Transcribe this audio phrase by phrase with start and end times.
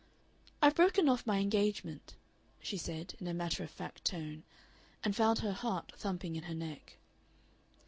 [0.63, 2.15] "I've broken off my engagement,"
[2.59, 4.41] she said, in a matter of fact tone,
[5.03, 6.97] and found her heart thumping in her neck.